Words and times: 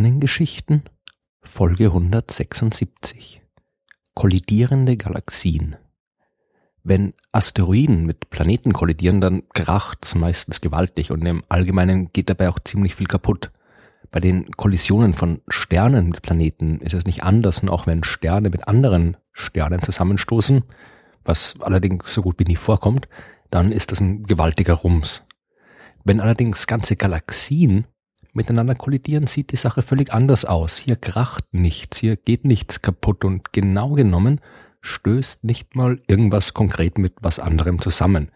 Sternengeschichten 0.00 0.84
Folge 1.42 1.88
176 1.88 3.42
Kollidierende 4.14 4.96
Galaxien 4.96 5.76
Wenn 6.82 7.12
Asteroiden 7.32 8.06
mit 8.06 8.30
Planeten 8.30 8.72
kollidieren, 8.72 9.20
dann 9.20 9.42
kracht's 9.52 10.14
meistens 10.14 10.62
gewaltig 10.62 11.10
und 11.10 11.26
im 11.26 11.44
Allgemeinen 11.50 12.10
geht 12.14 12.30
dabei 12.30 12.48
auch 12.48 12.58
ziemlich 12.60 12.94
viel 12.94 13.08
kaputt. 13.08 13.50
Bei 14.10 14.20
den 14.20 14.50
Kollisionen 14.52 15.12
von 15.12 15.42
Sternen 15.48 16.08
mit 16.08 16.22
Planeten 16.22 16.80
ist 16.80 16.94
es 16.94 17.04
nicht 17.04 17.22
anders, 17.22 17.58
und 17.58 17.68
auch 17.68 17.86
wenn 17.86 18.02
Sterne 18.02 18.48
mit 18.48 18.68
anderen 18.68 19.18
Sternen 19.32 19.82
zusammenstoßen, 19.82 20.64
was 21.24 21.56
allerdings 21.60 22.14
so 22.14 22.22
gut 22.22 22.38
wie 22.38 22.44
nie 22.44 22.56
vorkommt, 22.56 23.06
dann 23.50 23.70
ist 23.70 23.92
das 23.92 24.00
ein 24.00 24.22
gewaltiger 24.22 24.76
Rums. 24.76 25.26
Wenn 26.04 26.20
allerdings 26.20 26.66
ganze 26.66 26.96
Galaxien 26.96 27.84
miteinander 28.32 28.74
kollidieren, 28.74 29.26
sieht 29.26 29.52
die 29.52 29.56
Sache 29.56 29.82
völlig 29.82 30.12
anders 30.12 30.44
aus. 30.44 30.76
Hier 30.76 30.96
kracht 30.96 31.44
nichts, 31.52 31.98
hier 31.98 32.16
geht 32.16 32.44
nichts 32.44 32.82
kaputt 32.82 33.24
und 33.24 33.52
genau 33.52 33.92
genommen 33.92 34.40
stößt 34.82 35.44
nicht 35.44 35.76
mal 35.76 36.00
irgendwas 36.06 36.54
konkret 36.54 36.98
mit 36.98 37.14
was 37.20 37.38
anderem 37.38 37.80
zusammen. 37.80 38.30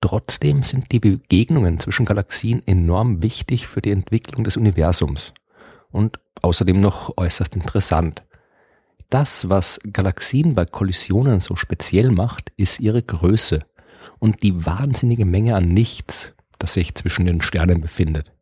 Trotzdem 0.00 0.62
sind 0.62 0.92
die 0.92 1.00
Begegnungen 1.00 1.78
zwischen 1.78 2.06
Galaxien 2.06 2.62
enorm 2.66 3.22
wichtig 3.22 3.66
für 3.66 3.80
die 3.80 3.92
Entwicklung 3.92 4.44
des 4.44 4.56
Universums 4.56 5.32
und 5.90 6.18
außerdem 6.42 6.80
noch 6.80 7.16
äußerst 7.16 7.56
interessant. 7.56 8.22
Das, 9.08 9.48
was 9.48 9.80
Galaxien 9.92 10.54
bei 10.54 10.64
Kollisionen 10.66 11.40
so 11.40 11.56
speziell 11.56 12.10
macht, 12.10 12.52
ist 12.56 12.80
ihre 12.80 13.02
Größe 13.02 13.64
und 14.18 14.42
die 14.42 14.66
wahnsinnige 14.66 15.24
Menge 15.24 15.54
an 15.54 15.68
Nichts, 15.68 16.32
das 16.58 16.74
sich 16.74 16.94
zwischen 16.94 17.26
den 17.26 17.40
Sternen 17.40 17.80
befindet. 17.80 18.32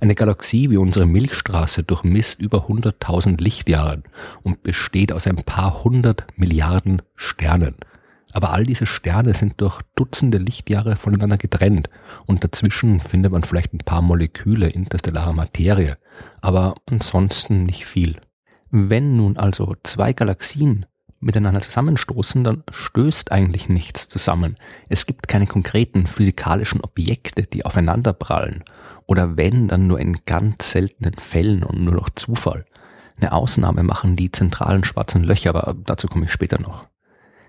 Eine 0.00 0.14
Galaxie 0.14 0.70
wie 0.70 0.76
unsere 0.76 1.06
Milchstraße 1.06 1.82
durchmisst 1.82 2.40
über 2.40 2.68
100.000 2.68 3.40
Lichtjahren 3.42 4.04
und 4.42 4.62
besteht 4.62 5.12
aus 5.12 5.26
ein 5.26 5.36
paar 5.36 5.84
hundert 5.84 6.26
Milliarden 6.36 7.02
Sternen. 7.14 7.76
Aber 8.32 8.52
all 8.52 8.64
diese 8.64 8.86
Sterne 8.86 9.34
sind 9.34 9.60
durch 9.60 9.80
Dutzende 9.94 10.38
Lichtjahre 10.38 10.96
voneinander 10.96 11.38
getrennt 11.38 11.88
und 12.26 12.44
dazwischen 12.44 13.00
findet 13.00 13.32
man 13.32 13.42
vielleicht 13.42 13.72
ein 13.72 13.78
paar 13.78 14.02
Moleküle 14.02 14.68
interstellarer 14.68 15.32
Materie, 15.32 15.96
aber 16.40 16.74
ansonsten 16.86 17.64
nicht 17.64 17.86
viel. 17.86 18.20
Wenn 18.70 19.16
nun 19.16 19.38
also 19.38 19.76
zwei 19.82 20.12
Galaxien 20.12 20.84
miteinander 21.20 21.60
zusammenstoßen, 21.60 22.44
dann 22.44 22.62
stößt 22.70 23.32
eigentlich 23.32 23.68
nichts 23.68 24.08
zusammen. 24.08 24.56
Es 24.88 25.06
gibt 25.06 25.28
keine 25.28 25.46
konkreten 25.46 26.06
physikalischen 26.06 26.80
Objekte, 26.80 27.42
die 27.42 27.64
aufeinander 27.64 28.12
prallen 28.12 28.62
oder 29.08 29.36
wenn, 29.36 29.68
dann 29.68 29.86
nur 29.86 29.98
in 29.98 30.18
ganz 30.26 30.70
seltenen 30.70 31.14
Fällen 31.14 31.64
und 31.64 31.82
nur 31.82 31.94
noch 31.94 32.10
Zufall. 32.10 32.66
Eine 33.16 33.32
Ausnahme 33.32 33.82
machen 33.82 34.14
die 34.14 34.30
zentralen 34.30 34.84
schwarzen 34.84 35.24
Löcher, 35.24 35.50
aber 35.50 35.74
dazu 35.74 36.06
komme 36.06 36.26
ich 36.26 36.32
später 36.32 36.60
noch. 36.60 36.86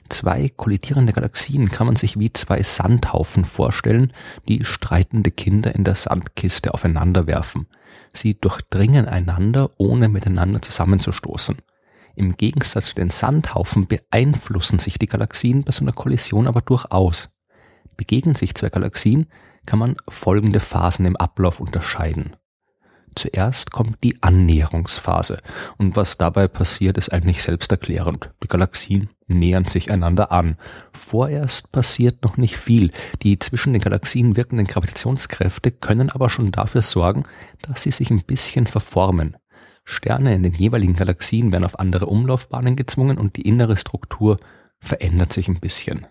Zwei 0.08 0.50
kollidierende 0.50 1.14
Galaxien 1.14 1.70
kann 1.70 1.86
man 1.86 1.96
sich 1.96 2.18
wie 2.18 2.34
zwei 2.34 2.64
Sandhaufen 2.64 3.46
vorstellen, 3.46 4.12
die 4.48 4.66
streitende 4.66 5.30
Kinder 5.30 5.76
in 5.76 5.84
der 5.84 5.96
Sandkiste 5.96 6.74
aufeinander 6.74 7.28
werfen. 7.28 7.68
Sie 8.14 8.40
durchdringen 8.40 9.08
einander, 9.08 9.70
ohne 9.78 10.10
miteinander 10.10 10.64
zusammenzustoßen. 10.64 11.58
Im 12.20 12.36
Gegensatz 12.36 12.88
zu 12.88 12.96
den 12.96 13.12
Sandhaufen 13.12 13.88
beeinflussen 13.88 14.78
sich 14.78 15.00
die 15.00 15.08
Galaxien 15.08 15.64
bei 15.64 15.72
so 15.72 15.86
einer 15.86 15.94
Kollision 15.94 16.48
aber 16.48 16.60
durchaus. 16.60 17.30
Begegnen 17.96 18.36
sich 18.36 18.56
zwei 18.56 18.68
Galaxien, 18.68 19.28
kann 19.66 19.80
man 19.80 19.96
folgende 20.10 20.60
Phasen 20.60 21.06
im 21.06 21.16
Ablauf 21.16 21.62
unterscheiden. 21.62 22.36
Zuerst 23.16 23.72
kommt 23.72 24.04
die 24.04 24.22
Annäherungsphase 24.22 25.38
und 25.78 25.96
was 25.96 26.18
dabei 26.18 26.50
passiert, 26.50 26.98
ist 26.98 27.14
eigentlich 27.14 27.42
selbsterklärend. 27.42 28.32
Die 28.44 28.50
Galaxien 28.50 29.10
nähern 29.28 29.64
sich 29.64 29.90
einander 29.90 30.30
an. 30.34 30.58
Vorerst 30.92 31.72
passiert 31.72 32.22
noch 32.22 32.36
nicht 32.36 32.58
viel. 32.58 32.92
Die 33.24 33.40
zwischen 33.40 33.72
den 33.72 33.82
Galaxien 33.82 34.36
wirkenden 34.36 34.68
Gravitationskräfte 34.68 35.72
können 35.72 36.10
aber 36.10 36.30
schon 36.30 36.52
dafür 36.52 36.82
sorgen, 36.82 37.24
dass 37.62 37.84
sie 37.84 37.92
sich 37.92 38.12
ein 38.12 38.26
bisschen 38.26 38.68
verformen. 38.68 39.38
Sterne 39.90 40.36
in 40.36 40.44
den 40.44 40.54
jeweiligen 40.54 40.96
Galaxien 40.96 41.52
werden 41.52 41.66
auf 41.66 41.80
andere 41.80 42.06
Umlaufbahnen 42.06 42.76
gezwungen 42.76 43.18
und 43.18 43.38
die 43.38 43.48
innere 43.48 43.76
Struktur 43.76 44.40
verändert 44.80 45.34
sich 45.34 45.48
ein 45.48 45.60
bisschen. 45.60 46.06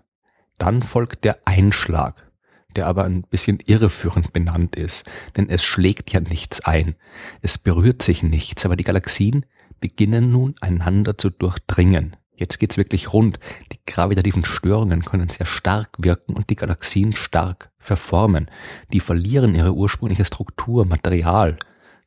Dann 0.59 0.83
folgt 0.83 1.25
der 1.25 1.39
Einschlag 1.45 2.29
der 2.77 2.87
aber 2.87 3.05
ein 3.05 3.23
bisschen 3.23 3.59
irreführend 3.65 4.33
benannt 4.33 4.77
ist, 4.77 5.05
denn 5.37 5.49
es 5.49 5.65
schlägt 5.65 6.13
ja 6.13 6.21
nichts 6.21 6.61
ein, 6.61 6.95
es 7.43 7.59
berührt 7.59 8.03
sich 8.03 8.23
nichts, 8.23 8.65
aber 8.65 8.77
die 8.77 8.85
Galaxien 8.85 9.47
beginnen 9.81 10.31
nun 10.31 10.55
einander 10.61 11.19
zu 11.19 11.31
durchdringen. 11.31 12.17
Jetzt 12.37 12.59
geht's 12.61 12.77
wirklich 12.77 13.13
rund. 13.13 13.41
Die 13.73 13.81
gravitativen 13.85 14.45
Störungen 14.45 15.03
können 15.03 15.29
sehr 15.29 15.47
stark 15.47 15.91
wirken 15.99 16.35
und 16.35 16.51
die 16.51 16.57
Galaxien 16.57 17.17
stark 17.17 17.73
verformen. 17.79 18.49
Die 18.93 19.01
verlieren 19.01 19.57
ihre 19.57 19.75
ursprüngliche 19.75 20.25
Struktur, 20.25 20.85
Material. 20.85 21.57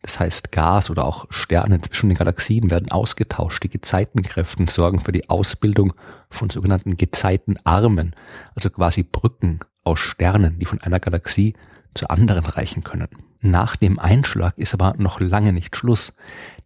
Das 0.02 0.20
heißt, 0.20 0.52
Gas 0.52 0.90
oder 0.90 1.06
auch 1.06 1.28
Sterne 1.30 1.80
zwischen 1.82 2.10
den 2.10 2.18
Galaxien 2.18 2.72
werden 2.72 2.92
ausgetauscht. 2.92 3.64
Die 3.64 3.70
Gezeitenkräften 3.70 4.68
sorgen 4.68 5.00
für 5.00 5.12
die 5.12 5.30
Ausbildung 5.30 5.94
von 6.30 6.50
sogenannten 6.50 6.98
Gezeitenarmen, 6.98 8.16
also 8.56 8.70
quasi 8.70 9.04
Brücken 9.04 9.60
aus 9.84 10.00
Sternen, 10.00 10.58
die 10.60 10.66
von 10.66 10.82
einer 10.82 11.00
Galaxie 11.00 11.54
zur 11.94 12.10
anderen 12.10 12.46
reichen 12.46 12.84
können. 12.84 13.10
Nach 13.42 13.76
dem 13.76 14.00
Einschlag 14.00 14.58
ist 14.58 14.74
aber 14.74 14.96
noch 14.98 15.20
lange 15.20 15.54
nicht 15.54 15.76
Schluss. 15.76 16.16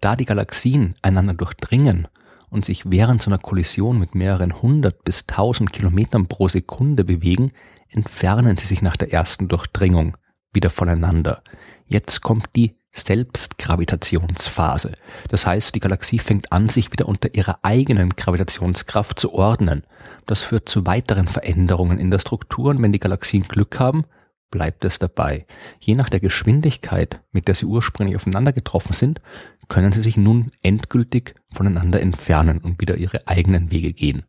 Da 0.01 0.16
die 0.16 0.25
Galaxien 0.25 0.95
einander 1.01 1.34
durchdringen 1.34 2.07
und 2.50 2.66
sich 2.66 2.90
während 2.91 3.22
so 3.22 3.29
einer 3.29 3.38
Kollision 3.38 3.97
mit 3.97 4.13
mehreren 4.13 4.62
hundert 4.62 5.03
bis 5.03 5.25
tausend 5.25 5.74
Kilometern 5.74 6.28
pro 6.28 6.47
Sekunde 6.47 7.03
bewegen, 7.03 7.51
entfernen 7.90 8.57
sie 8.57 8.68
sich 8.68 8.81
nach 8.81 8.97
der 8.97 9.13
ersten 9.13 9.47
Durchdringung 9.47 10.18
wieder 10.53 10.69
voneinander. 10.69 11.41
Jetzt 11.88 12.22
kommt 12.22 12.56
die 12.56 12.75
Selbstgravitationsphase. 12.95 14.94
Das 15.28 15.45
heißt, 15.45 15.75
die 15.75 15.81
Galaxie 15.81 16.19
fängt 16.19 16.51
an, 16.51 16.69
sich 16.69 16.91
wieder 16.91 17.07
unter 17.07 17.35
ihrer 17.35 17.59
eigenen 17.61 18.09
Gravitationskraft 18.09 19.19
zu 19.19 19.33
ordnen. 19.33 19.83
Das 20.25 20.44
führt 20.44 20.69
zu 20.69 20.85
weiteren 20.85 21.28
Veränderungen 21.28 22.00
in 22.00 22.09
der 22.09 22.19
Struktur 22.19 22.69
und 22.69 22.81
wenn 22.81 22.94
die 22.94 23.00
Galaxien 23.00 23.44
Glück 23.44 23.79
haben, 23.79 24.06
bleibt 24.50 24.85
es 24.85 25.00
dabei. 25.00 25.45
Je 25.79 25.95
nach 25.95 26.09
der 26.09 26.22
Geschwindigkeit, 26.22 27.22
mit 27.31 27.50
der 27.50 27.56
sie 27.56 27.66
ursprünglich 27.66 28.16
aufeinander 28.16 28.53
getroffen 28.53 28.94
sind, 28.94 29.22
können 29.67 29.91
sie 29.91 30.01
sich 30.01 30.16
nun 30.16 30.51
endgültig 30.62 31.35
voneinander 31.51 32.00
entfernen 32.00 32.59
und 32.59 32.79
wieder 32.79 32.95
ihre 32.95 33.27
eigenen 33.27 33.72
Wege 33.72 33.91
gehen. 33.91 34.23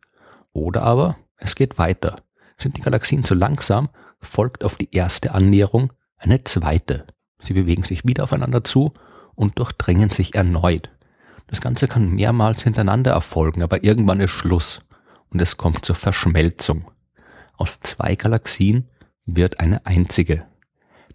Oder 0.51 0.83
aber 0.83 1.17
es 1.37 1.55
geht 1.55 1.77
weiter. 1.77 2.23
Sind 2.57 2.75
die 2.75 2.81
Galaxien 2.81 3.23
zu 3.23 3.35
langsam, 3.35 3.89
folgt 4.19 4.63
auf 4.63 4.75
die 4.75 4.93
erste 4.93 5.33
Annäherung 5.33 5.93
eine 6.17 6.43
zweite. 6.43 7.05
Sie 7.39 7.53
bewegen 7.53 7.83
sich 7.83 8.05
wieder 8.05 8.23
aufeinander 8.23 8.63
zu 8.63 8.93
und 9.35 9.59
durchdringen 9.59 10.09
sich 10.09 10.35
erneut. 10.35 10.89
Das 11.47 11.61
Ganze 11.61 11.87
kann 11.87 12.11
mehrmals 12.11 12.63
hintereinander 12.63 13.11
erfolgen, 13.11 13.63
aber 13.63 13.83
irgendwann 13.83 14.19
ist 14.19 14.31
Schluss 14.31 14.81
und 15.29 15.41
es 15.41 15.57
kommt 15.57 15.85
zur 15.85 15.95
Verschmelzung. 15.95 16.91
Aus 17.55 17.79
zwei 17.79 18.15
Galaxien 18.15 18.89
wird 19.25 19.59
eine 19.59 19.85
einzige. 19.85 20.45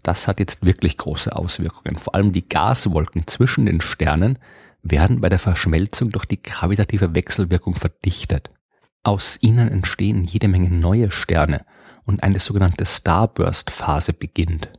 Das 0.01 0.27
hat 0.27 0.39
jetzt 0.39 0.65
wirklich 0.65 0.97
große 0.97 1.35
Auswirkungen. 1.35 1.97
Vor 1.97 2.15
allem 2.15 2.33
die 2.33 2.47
Gaswolken 2.47 3.25
zwischen 3.27 3.65
den 3.65 3.79
Sternen 3.81 4.37
werden 4.81 5.21
bei 5.21 5.29
der 5.29 5.39
Verschmelzung 5.39 6.09
durch 6.09 6.25
die 6.25 6.43
gravitative 6.43 7.15
Wechselwirkung 7.15 7.75
verdichtet. 7.75 8.49
Aus 9.03 9.37
ihnen 9.41 9.69
entstehen 9.69 10.23
jede 10.25 10.47
Menge 10.47 10.69
neue 10.69 11.09
Sterne 11.11 11.65
und 12.03 12.23
eine 12.23 12.39
sogenannte 12.39 12.85
Starburst-Phase 12.85 14.13
beginnt. 14.13 14.69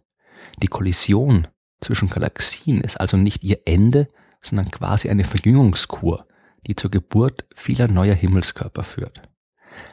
Die 0.63 0.69
Kollision 0.69 1.49
zwischen 1.81 2.09
Galaxien 2.09 2.81
ist 2.81 3.01
also 3.01 3.17
nicht 3.17 3.43
ihr 3.43 3.61
Ende, 3.67 4.09
sondern 4.41 4.71
quasi 4.71 5.09
eine 5.09 5.25
Verjüngungskur, 5.25 6.27
die 6.67 6.77
zur 6.77 6.91
Geburt 6.91 7.45
vieler 7.55 7.89
neuer 7.89 8.15
Himmelskörper 8.15 8.85
führt. 8.85 9.23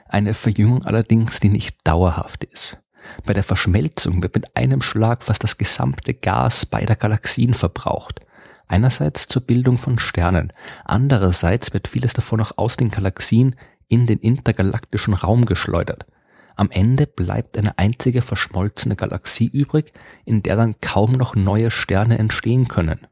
Eine 0.08 0.34
Verjüngung 0.34 0.84
allerdings, 0.84 1.40
die 1.40 1.50
nicht 1.50 1.80
dauerhaft 1.84 2.44
ist. 2.44 2.78
Bei 3.26 3.34
der 3.34 3.44
Verschmelzung 3.44 4.22
wird 4.22 4.36
mit 4.36 4.56
einem 4.56 4.82
Schlag 4.82 5.24
fast 5.24 5.44
das 5.44 5.58
gesamte 5.58 6.14
Gas 6.14 6.66
beider 6.66 6.96
Galaxien 6.96 7.54
verbraucht. 7.54 8.20
Einerseits 8.68 9.28
zur 9.28 9.42
Bildung 9.42 9.78
von 9.78 10.00
Sternen, 10.00 10.54
andererseits 10.86 11.74
wird 11.74 11.88
vieles 11.88 12.14
davon 12.14 12.40
auch 12.42 12.58
aus 12.58 12.78
den 12.78 12.90
Galaxien 12.90 13.56
in 13.88 14.08
den 14.08 14.20
intergalaktischen 14.20 15.14
Raum 15.14 15.46
geschleudert, 15.46 16.06
am 16.56 16.70
Ende 16.72 17.08
bleibt 17.08 17.58
eine 17.58 17.78
einzige 17.78 18.22
verschmolzene 18.22 18.96
Galaxie 18.96 19.48
übrig, 19.48 19.94
in 20.26 20.44
der 20.44 20.56
dann 20.56 20.76
kaum 20.82 21.14
noch 21.14 21.36
neue 21.36 21.72
Sterne 21.72 22.18
entstehen 22.18 22.68
können. 22.68 23.08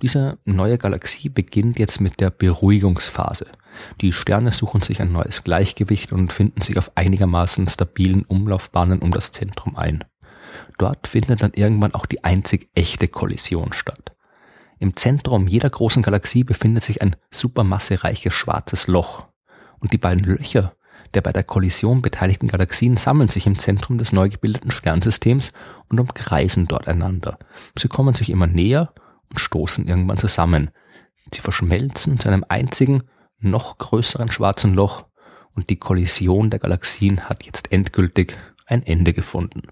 Diese 0.00 0.38
neue 0.44 0.78
Galaxie 0.78 1.28
beginnt 1.28 1.78
jetzt 1.78 2.00
mit 2.00 2.20
der 2.20 2.30
Beruhigungsphase. 2.30 3.46
Die 4.00 4.12
Sterne 4.12 4.52
suchen 4.52 4.82
sich 4.82 5.00
ein 5.00 5.12
neues 5.12 5.42
Gleichgewicht 5.42 6.12
und 6.12 6.32
finden 6.32 6.62
sich 6.62 6.78
auf 6.78 6.92
einigermaßen 6.94 7.66
stabilen 7.68 8.24
Umlaufbahnen 8.24 9.00
um 9.00 9.10
das 9.10 9.32
Zentrum 9.32 9.76
ein. 9.76 10.04
Dort 10.78 11.08
findet 11.08 11.42
dann 11.42 11.52
irgendwann 11.54 11.94
auch 11.94 12.06
die 12.06 12.22
einzig 12.22 12.70
echte 12.74 13.08
Kollision 13.08 13.72
statt. 13.72 14.12
Im 14.78 14.94
Zentrum 14.94 15.48
jeder 15.48 15.68
großen 15.68 16.02
Galaxie 16.02 16.44
befindet 16.44 16.84
sich 16.84 17.02
ein 17.02 17.16
supermassereiches 17.32 18.32
schwarzes 18.32 18.86
Loch. 18.86 19.26
Und 19.80 19.92
die 19.92 19.98
beiden 19.98 20.24
Löcher 20.24 20.74
der 21.14 21.20
bei 21.20 21.32
der 21.32 21.44
Kollision 21.44 22.02
beteiligten 22.02 22.48
Galaxien 22.48 22.96
sammeln 22.96 23.28
sich 23.28 23.46
im 23.46 23.58
Zentrum 23.58 23.98
des 23.98 24.12
neu 24.12 24.28
gebildeten 24.28 24.70
Sternsystems 24.70 25.52
und 25.88 26.00
umkreisen 26.00 26.66
dort 26.66 26.88
einander. 26.88 27.38
Sie 27.76 27.88
kommen 27.88 28.14
sich 28.14 28.30
immer 28.30 28.46
näher 28.46 28.92
und 29.30 29.38
stoßen 29.40 29.86
irgendwann 29.86 30.18
zusammen. 30.18 30.70
Sie 31.32 31.40
verschmelzen 31.40 32.18
zu 32.18 32.28
einem 32.28 32.44
einzigen, 32.48 33.04
noch 33.40 33.78
größeren 33.78 34.30
schwarzen 34.30 34.74
Loch 34.74 35.04
und 35.54 35.70
die 35.70 35.76
Kollision 35.76 36.50
der 36.50 36.60
Galaxien 36.60 37.28
hat 37.28 37.44
jetzt 37.44 37.72
endgültig 37.72 38.36
ein 38.66 38.82
Ende 38.84 39.12
gefunden. 39.12 39.62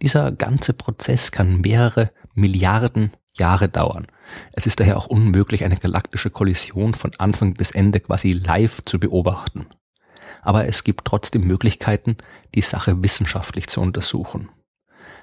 Dieser 0.00 0.32
ganze 0.32 0.72
Prozess 0.72 1.32
kann 1.32 1.60
mehrere 1.60 2.10
Milliarden 2.34 3.12
Jahre 3.36 3.68
dauern. 3.68 4.06
Es 4.52 4.66
ist 4.66 4.80
daher 4.80 4.96
auch 4.96 5.06
unmöglich, 5.06 5.64
eine 5.64 5.76
galaktische 5.76 6.30
Kollision 6.30 6.94
von 6.94 7.12
Anfang 7.18 7.54
bis 7.54 7.70
Ende 7.70 8.00
quasi 8.00 8.32
live 8.32 8.82
zu 8.84 8.98
beobachten. 8.98 9.66
Aber 10.42 10.66
es 10.66 10.84
gibt 10.84 11.06
trotzdem 11.06 11.46
Möglichkeiten, 11.46 12.18
die 12.54 12.60
Sache 12.62 13.02
wissenschaftlich 13.02 13.68
zu 13.68 13.80
untersuchen. 13.80 14.50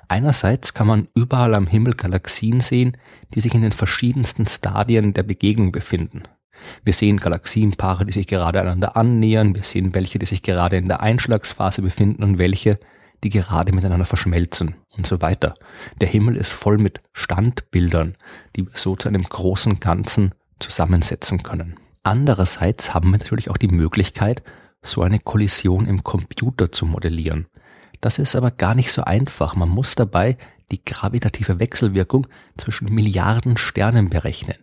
Einerseits 0.08 0.74
kann 0.74 0.88
man 0.88 1.08
überall 1.14 1.54
am 1.54 1.68
Himmel 1.68 1.94
Galaxien 1.94 2.62
sehen, 2.62 2.98
die 3.36 3.42
sich 3.42 3.54
in 3.54 3.62
den 3.62 3.74
verschiedensten 3.74 4.48
Stadien 4.48 5.14
der 5.14 5.22
Begegnung 5.22 5.72
befinden. 5.72 6.24
Wir 6.84 6.94
sehen 6.94 7.18
Galaxienpaare, 7.18 8.06
die 8.06 8.14
sich 8.14 8.26
gerade 8.26 8.60
einander 8.60 8.98
annähern, 8.98 9.56
wir 9.56 9.64
sehen 9.64 9.94
welche, 9.94 10.18
die 10.18 10.26
sich 10.26 10.42
gerade 10.42 10.78
in 10.78 10.88
der 10.88 11.02
Einschlagsphase 11.02 11.82
befinden 11.82 12.24
und 12.24 12.38
welche, 12.40 12.80
die 13.24 13.30
gerade 13.30 13.72
miteinander 13.72 14.06
verschmelzen 14.06 14.76
und 14.90 15.06
so 15.06 15.22
weiter. 15.22 15.54
Der 16.02 16.08
Himmel 16.08 16.38
ist 16.38 16.52
voll 16.52 16.78
mit 16.78 17.02
Standbildern, 17.14 18.16
die 18.56 18.66
wir 18.66 18.74
so 18.76 18.96
zu 18.96 19.10
einem 19.10 19.24
großen 19.24 19.80
Ganzen 19.80 20.34
zusammensetzen 20.60 21.44
können. 21.44 21.76
Andererseits 22.04 22.94
haben 22.94 23.12
wir 23.12 23.20
natürlich 23.20 23.50
auch 23.50 23.58
die 23.58 23.68
Möglichkeit, 23.68 24.42
so 24.82 25.02
eine 25.02 25.20
Kollision 25.20 25.86
im 25.86 26.04
Computer 26.04 26.72
zu 26.72 26.86
modellieren. 26.86 27.48
Das 28.02 28.20
ist 28.20 28.36
aber 28.36 28.52
gar 28.52 28.76
nicht 28.76 28.92
so 28.92 29.04
einfach. 29.04 29.56
Man 29.56 29.70
muss 29.70 29.96
dabei 29.96 30.38
die 30.72 30.84
gravitative 30.84 31.60
Wechselwirkung 31.60 32.28
zwischen 32.58 32.94
Milliarden 32.94 33.58
Sternen 33.58 34.10
berechnen. 34.10 34.56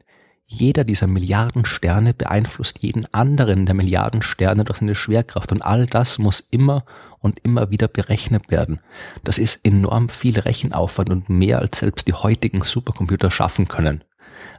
Jeder 0.49 0.85
dieser 0.85 1.09
Milliarden 1.09 1.65
Sterne 1.65 2.15
beeinflusst 2.15 2.79
jeden 2.79 3.13
anderen 3.13 3.67
der 3.67 3.75
Milliarden 3.75 4.23
Sterne 4.23 4.65
durch 4.65 4.79
seine 4.79 4.95
Schwerkraft 4.95 5.51
und 5.51 5.61
all 5.61 5.87
das 5.87 6.19
muss 6.19 6.39
immer 6.39 6.85
und 7.19 7.41
immer 7.41 7.71
wieder 7.71 7.89
berechnet 7.89 8.49
werden. 8.49 8.79
Das 9.25 9.39
ist 9.39 9.61
enorm 9.65 10.09
viel 10.09 10.39
Rechenaufwand 10.39 11.11
und 11.11 11.29
mehr 11.29 11.59
als 11.59 11.81
selbst 11.81 12.07
die 12.07 12.13
heutigen 12.13 12.63
Supercomputer 12.63 13.33
schaffen 13.33 13.67
können. 13.67 14.05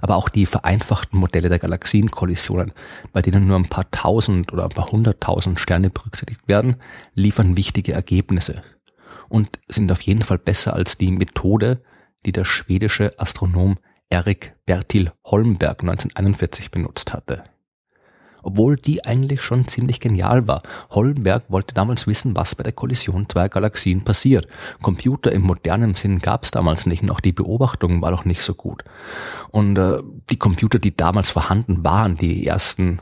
Aber 0.01 0.15
auch 0.15 0.29
die 0.29 0.45
vereinfachten 0.45 1.19
Modelle 1.19 1.49
der 1.49 1.59
Galaxienkollisionen, 1.59 2.73
bei 3.13 3.21
denen 3.21 3.47
nur 3.47 3.57
ein 3.57 3.69
paar 3.69 3.89
tausend 3.91 4.53
oder 4.53 4.63
ein 4.63 4.69
paar 4.69 4.91
hunderttausend 4.91 5.59
Sterne 5.59 5.89
berücksichtigt 5.89 6.47
werden, 6.47 6.77
liefern 7.13 7.57
wichtige 7.57 7.93
Ergebnisse 7.93 8.63
und 9.29 9.59
sind 9.67 9.91
auf 9.91 10.01
jeden 10.01 10.23
Fall 10.23 10.37
besser 10.37 10.73
als 10.73 10.97
die 10.97 11.11
Methode, 11.11 11.81
die 12.25 12.31
der 12.31 12.45
schwedische 12.45 13.13
Astronom 13.19 13.77
Erik 14.09 14.55
Bertil 14.65 15.11
Holmberg 15.25 15.81
1941 15.81 16.71
benutzt 16.71 17.13
hatte. 17.13 17.43
Obwohl 18.47 18.77
die 18.77 19.03
eigentlich 19.03 19.41
schon 19.41 19.67
ziemlich 19.67 19.99
genial 19.99 20.47
war. 20.47 20.63
Holmberg 20.91 21.43
wollte 21.49 21.73
damals 21.73 22.07
wissen, 22.07 22.37
was 22.37 22.55
bei 22.55 22.63
der 22.63 22.71
Kollision 22.71 23.27
zweier 23.27 23.49
Galaxien 23.49 24.05
passiert. 24.05 24.47
Computer 24.81 25.33
im 25.33 25.41
modernen 25.41 25.95
Sinn 25.95 26.19
gab 26.19 26.45
es 26.45 26.51
damals 26.51 26.85
nicht 26.85 27.03
und 27.03 27.11
auch 27.11 27.19
die 27.19 27.33
Beobachtung 27.33 28.01
war 28.01 28.09
noch 28.09 28.23
nicht 28.23 28.41
so 28.41 28.53
gut. 28.53 28.85
Und 29.51 29.77
äh, 29.77 30.01
die 30.29 30.37
Computer, 30.37 30.79
die 30.79 30.95
damals 30.95 31.29
vorhanden 31.29 31.83
waren, 31.83 32.15
die 32.15 32.47
ersten 32.47 33.01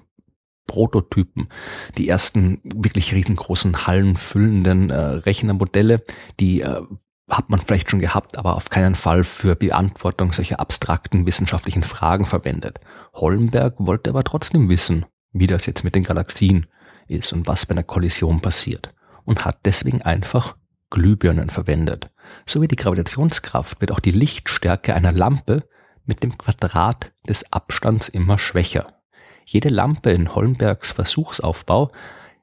Prototypen, 0.66 1.50
die 1.96 2.10
ersten 2.10 2.60
wirklich 2.64 3.14
riesengroßen 3.14 3.86
hallenfüllenden 3.86 4.90
äh, 4.90 4.96
Rechnermodelle, 4.96 6.04
die 6.40 6.62
äh, 6.62 6.82
hat 7.30 7.52
man 7.52 7.60
vielleicht 7.60 7.92
schon 7.92 8.00
gehabt, 8.00 8.36
aber 8.36 8.56
auf 8.56 8.72
keinen 8.72 8.96
Fall 8.96 9.24
für 9.24 9.56
Beantwortung 9.56 10.34
solcher 10.34 10.60
abstrakten 10.60 11.28
wissenschaftlichen 11.28 11.84
Fragen 11.84 12.26
verwendet. 12.26 12.80
Hollenberg 13.14 13.76
wollte 13.78 14.10
aber 14.10 14.24
trotzdem 14.24 14.70
wissen, 14.70 15.06
wie 15.36 15.48
das 15.48 15.66
jetzt 15.66 15.84
mit 15.84 15.96
den 15.96 16.04
Galaxien 16.04 16.66
ist 17.08 17.34
und 17.34 17.46
was 17.46 17.66
bei 17.66 17.74
einer 17.74 17.84
Kollision 17.84 18.40
passiert 18.40 18.94
und 19.26 19.44
hat 19.44 19.60
deswegen 19.66 20.02
einfach 20.02 20.56
Glühbirnen 20.90 21.50
verwendet. 21.50 22.10
So 22.46 22.62
wie 22.62 22.68
die 22.68 22.78
Gravitationskraft 22.78 23.82
wird 23.82 23.92
auch 23.92 24.00
die 24.00 24.12
Lichtstärke 24.12 24.96
einer 24.96 25.12
Lampe 25.12 25.68
mit 26.06 26.24
dem 26.24 26.38
Quadrat 26.38 27.12
des 27.28 27.52
Abstands 27.52 28.08
immer 28.08 28.38
schwächer. 28.38 29.02
Jede 29.44 29.70
Lampe 29.70 30.12
in 30.12 30.34
Hollenbergs 30.34 30.92
Versuchsaufbau 30.92 31.92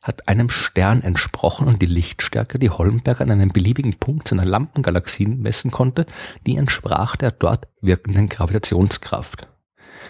hat 0.02 0.28
einem 0.28 0.50
Stern 0.50 1.02
entsprochen 1.02 1.68
und 1.68 1.80
die 1.80 1.86
Lichtstärke, 1.86 2.58
die 2.58 2.70
Hollenberg 2.70 3.20
an 3.20 3.30
einem 3.30 3.52
beliebigen 3.52 3.94
Punkt 3.94 4.28
seiner 4.28 4.44
Lampengalaxien 4.44 5.40
messen 5.40 5.70
konnte, 5.70 6.06
die 6.46 6.56
entsprach 6.56 7.16
der 7.16 7.30
dort 7.30 7.68
wirkenden 7.80 8.28
Gravitationskraft. 8.28 9.48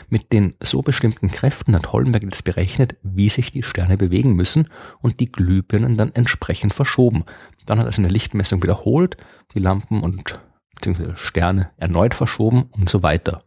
Mit 0.08 0.32
den 0.32 0.54
so 0.62 0.82
bestimmten 0.82 1.28
Kräften 1.28 1.74
hat 1.74 1.92
Hollenberg 1.92 2.22
jetzt 2.22 2.44
berechnet, 2.44 2.96
wie 3.02 3.28
sich 3.28 3.52
die 3.52 3.62
Sterne 3.62 3.96
bewegen 3.96 4.34
müssen 4.34 4.68
und 5.00 5.20
die 5.20 5.30
Glühbirnen 5.30 5.96
dann 5.96 6.12
entsprechend 6.14 6.74
verschoben. 6.74 7.24
Dann 7.66 7.78
hat 7.78 7.86
er 7.86 7.92
seine 7.92 8.08
Lichtmessung 8.08 8.62
wiederholt, 8.62 9.16
die 9.54 9.60
Lampen 9.60 10.02
und 10.02 10.40
beziehungsweise 10.74 11.16
Sterne 11.16 11.70
erneut 11.76 12.14
verschoben 12.14 12.64
und 12.72 12.88
so 12.88 13.02
weiter. 13.02 13.44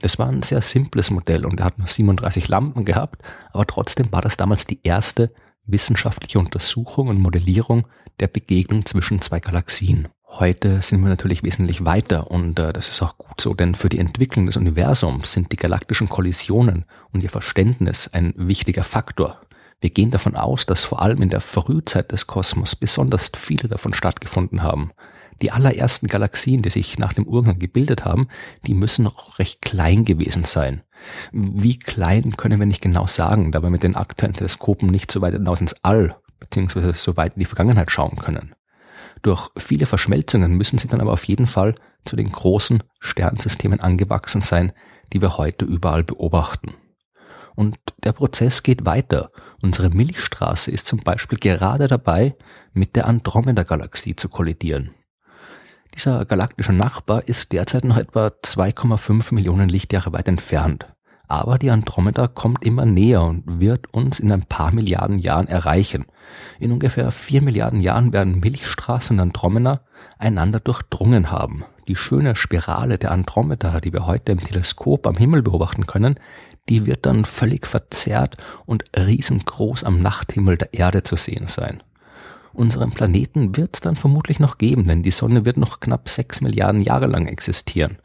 Das 0.00 0.18
war 0.18 0.28
ein 0.28 0.42
sehr 0.42 0.62
simples 0.62 1.10
Modell 1.10 1.44
und 1.44 1.60
er 1.60 1.66
hat 1.66 1.78
nur 1.78 1.88
37 1.88 2.48
Lampen 2.48 2.84
gehabt, 2.84 3.22
aber 3.52 3.66
trotzdem 3.66 4.10
war 4.12 4.22
das 4.22 4.36
damals 4.36 4.66
die 4.66 4.80
erste 4.82 5.32
wissenschaftliche 5.64 6.38
Untersuchung 6.38 7.08
und 7.08 7.20
Modellierung 7.20 7.86
der 8.20 8.28
Begegnung 8.28 8.86
zwischen 8.86 9.20
zwei 9.20 9.40
Galaxien. 9.40 10.08
Heute 10.30 10.82
sind 10.82 11.00
wir 11.00 11.08
natürlich 11.08 11.42
wesentlich 11.42 11.86
weiter 11.86 12.30
und 12.30 12.58
äh, 12.58 12.72
das 12.74 12.90
ist 12.90 13.02
auch 13.02 13.16
gut 13.16 13.40
so, 13.40 13.54
denn 13.54 13.74
für 13.74 13.88
die 13.88 13.98
Entwicklung 13.98 14.44
des 14.44 14.58
Universums 14.58 15.32
sind 15.32 15.50
die 15.52 15.56
galaktischen 15.56 16.08
Kollisionen 16.08 16.84
und 17.12 17.22
ihr 17.22 17.30
Verständnis 17.30 18.08
ein 18.12 18.34
wichtiger 18.36 18.84
Faktor. 18.84 19.40
Wir 19.80 19.88
gehen 19.88 20.10
davon 20.10 20.36
aus, 20.36 20.66
dass 20.66 20.84
vor 20.84 21.00
allem 21.00 21.22
in 21.22 21.30
der 21.30 21.40
Frühzeit 21.40 22.12
des 22.12 22.26
Kosmos 22.26 22.76
besonders 22.76 23.32
viele 23.36 23.68
davon 23.68 23.94
stattgefunden 23.94 24.62
haben. 24.62 24.92
Die 25.40 25.50
allerersten 25.50 26.08
Galaxien, 26.08 26.60
die 26.62 26.70
sich 26.70 26.98
nach 26.98 27.14
dem 27.14 27.26
Urknall 27.26 27.56
gebildet 27.56 28.04
haben, 28.04 28.28
die 28.66 28.74
müssen 28.74 29.04
noch 29.04 29.38
recht 29.38 29.62
klein 29.62 30.04
gewesen 30.04 30.44
sein. 30.44 30.82
Wie 31.32 31.78
klein 31.78 32.36
können 32.36 32.58
wir 32.60 32.66
nicht 32.66 32.82
genau 32.82 33.06
sagen, 33.06 33.50
da 33.50 33.62
wir 33.62 33.70
mit 33.70 33.82
den 33.82 33.96
aktuellen 33.96 34.34
Teleskopen 34.34 34.90
nicht 34.90 35.10
so 35.10 35.22
weit 35.22 35.32
hinaus 35.32 35.60
ins 35.60 35.76
All 35.82 36.16
beziehungsweise 36.38 36.92
so 36.94 37.16
weit 37.16 37.34
in 37.34 37.40
die 37.40 37.46
Vergangenheit 37.46 37.90
schauen 37.90 38.16
können. 38.16 38.54
Durch 39.22 39.50
viele 39.56 39.86
Verschmelzungen 39.86 40.54
müssen 40.56 40.78
sie 40.78 40.88
dann 40.88 41.00
aber 41.00 41.12
auf 41.12 41.24
jeden 41.24 41.46
Fall 41.46 41.74
zu 42.04 42.16
den 42.16 42.30
großen 42.30 42.82
Sternsystemen 43.00 43.80
angewachsen 43.80 44.42
sein, 44.42 44.72
die 45.12 45.20
wir 45.20 45.38
heute 45.38 45.64
überall 45.64 46.04
beobachten. 46.04 46.74
Und 47.54 47.78
der 48.04 48.12
Prozess 48.12 48.62
geht 48.62 48.86
weiter. 48.86 49.32
Unsere 49.60 49.90
Milchstraße 49.90 50.70
ist 50.70 50.86
zum 50.86 51.00
Beispiel 51.00 51.38
gerade 51.38 51.88
dabei, 51.88 52.36
mit 52.72 52.94
der 52.94 53.06
Andromeda-Galaxie 53.08 54.14
zu 54.14 54.28
kollidieren. 54.28 54.90
Dieser 55.94 56.24
galaktische 56.24 56.72
Nachbar 56.72 57.26
ist 57.26 57.50
derzeit 57.52 57.82
noch 57.82 57.96
etwa 57.96 58.28
2,5 58.28 59.34
Millionen 59.34 59.68
Lichtjahre 59.68 60.12
weit 60.12 60.28
entfernt. 60.28 60.86
Aber 61.28 61.58
die 61.58 61.70
Andromeda 61.70 62.26
kommt 62.26 62.64
immer 62.64 62.86
näher 62.86 63.22
und 63.22 63.60
wird 63.60 63.92
uns 63.92 64.18
in 64.18 64.32
ein 64.32 64.44
paar 64.44 64.72
Milliarden 64.72 65.18
Jahren 65.18 65.46
erreichen. 65.46 66.06
In 66.58 66.72
ungefähr 66.72 67.12
vier 67.12 67.42
Milliarden 67.42 67.80
Jahren 67.80 68.14
werden 68.14 68.40
Milchstraße 68.40 69.12
und 69.12 69.20
Andromeda 69.20 69.82
einander 70.18 70.58
durchdrungen 70.58 71.30
haben. 71.30 71.64
Die 71.86 71.96
schöne 71.96 72.34
Spirale 72.34 72.96
der 72.96 73.12
Andromeda, 73.12 73.80
die 73.80 73.92
wir 73.92 74.06
heute 74.06 74.32
im 74.32 74.40
Teleskop 74.40 75.06
am 75.06 75.16
Himmel 75.16 75.42
beobachten 75.42 75.86
können, 75.86 76.18
die 76.70 76.86
wird 76.86 77.04
dann 77.04 77.26
völlig 77.26 77.66
verzerrt 77.66 78.38
und 78.64 78.84
riesengroß 78.96 79.84
am 79.84 80.00
Nachthimmel 80.00 80.56
der 80.56 80.72
Erde 80.74 81.02
zu 81.02 81.16
sehen 81.16 81.46
sein. 81.46 81.82
Unseren 82.52 82.90
Planeten 82.90 83.56
wird 83.56 83.76
es 83.76 83.80
dann 83.80 83.96
vermutlich 83.96 84.40
noch 84.40 84.58
geben, 84.58 84.86
denn 84.86 85.02
die 85.02 85.10
Sonne 85.10 85.44
wird 85.44 85.58
noch 85.58 85.80
knapp 85.80 86.08
sechs 86.08 86.40
Milliarden 86.40 86.80
Jahre 86.80 87.06
lang 87.06 87.26
existieren. 87.26 87.98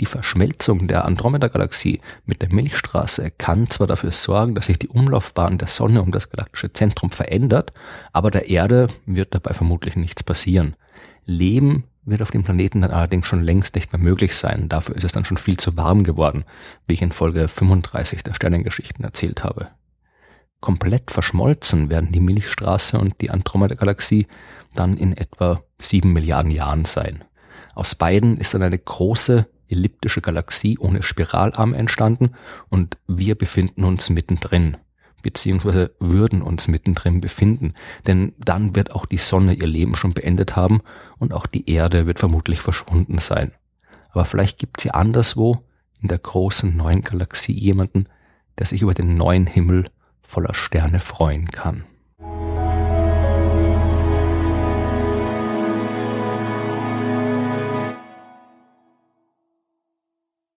Die 0.00 0.06
Verschmelzung 0.06 0.88
der 0.88 1.06
Andromeda-Galaxie 1.06 2.00
mit 2.26 2.42
der 2.42 2.52
Milchstraße 2.52 3.30
kann 3.30 3.70
zwar 3.70 3.86
dafür 3.86 4.12
sorgen, 4.12 4.54
dass 4.54 4.66
sich 4.66 4.78
die 4.78 4.88
Umlaufbahn 4.88 5.56
der 5.56 5.68
Sonne 5.68 6.02
um 6.02 6.12
das 6.12 6.28
galaktische 6.28 6.72
Zentrum 6.72 7.10
verändert, 7.10 7.72
aber 8.12 8.30
der 8.30 8.50
Erde 8.50 8.88
wird 9.06 9.34
dabei 9.34 9.54
vermutlich 9.54 9.96
nichts 9.96 10.22
passieren. 10.22 10.76
Leben 11.24 11.84
wird 12.04 12.22
auf 12.22 12.30
dem 12.30 12.44
Planeten 12.44 12.82
dann 12.82 12.90
allerdings 12.90 13.26
schon 13.26 13.42
längst 13.42 13.74
nicht 13.74 13.92
mehr 13.92 14.00
möglich 14.00 14.36
sein. 14.36 14.68
Dafür 14.68 14.94
ist 14.96 15.04
es 15.04 15.12
dann 15.12 15.24
schon 15.24 15.38
viel 15.38 15.56
zu 15.56 15.76
warm 15.76 16.04
geworden, 16.04 16.44
wie 16.86 16.94
ich 16.94 17.02
in 17.02 17.12
Folge 17.12 17.48
35 17.48 18.22
der 18.22 18.34
Sternengeschichten 18.34 19.04
erzählt 19.04 19.44
habe. 19.44 19.68
Komplett 20.60 21.10
verschmolzen 21.10 21.90
werden 21.90 22.12
die 22.12 22.20
Milchstraße 22.20 22.98
und 22.98 23.20
die 23.20 23.30
Andromeda-Galaxie 23.30 24.26
dann 24.74 24.96
in 24.96 25.16
etwa 25.16 25.62
sieben 25.78 26.12
Milliarden 26.12 26.50
Jahren 26.50 26.84
sein. 26.84 27.24
Aus 27.74 27.94
beiden 27.94 28.36
ist 28.36 28.54
dann 28.54 28.62
eine 28.62 28.78
große 28.78 29.46
elliptische 29.68 30.20
Galaxie 30.20 30.78
ohne 30.78 31.02
Spiralarm 31.02 31.74
entstanden 31.74 32.30
und 32.68 32.98
wir 33.06 33.34
befinden 33.34 33.84
uns 33.84 34.10
mittendrin, 34.10 34.76
beziehungsweise 35.22 35.94
würden 35.98 36.42
uns 36.42 36.68
mittendrin 36.68 37.20
befinden, 37.20 37.74
denn 38.06 38.34
dann 38.38 38.76
wird 38.76 38.92
auch 38.92 39.06
die 39.06 39.18
Sonne 39.18 39.54
ihr 39.54 39.66
Leben 39.66 39.94
schon 39.94 40.14
beendet 40.14 40.56
haben 40.56 40.80
und 41.18 41.32
auch 41.32 41.46
die 41.46 41.68
Erde 41.70 42.06
wird 42.06 42.18
vermutlich 42.18 42.60
verschwunden 42.60 43.18
sein. 43.18 43.52
Aber 44.10 44.24
vielleicht 44.24 44.58
gibt 44.58 44.78
es 44.80 44.84
ja 44.84 44.92
anderswo 44.92 45.64
in 46.00 46.08
der 46.08 46.18
großen 46.18 46.76
neuen 46.76 47.02
Galaxie 47.02 47.58
jemanden, 47.58 48.08
der 48.58 48.66
sich 48.66 48.82
über 48.82 48.94
den 48.94 49.16
neuen 49.16 49.46
Himmel 49.46 49.90
voller 50.22 50.54
Sterne 50.54 51.00
freuen 51.00 51.50
kann. 51.50 51.84